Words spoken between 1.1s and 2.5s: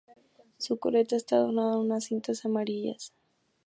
está adornada con unas cintas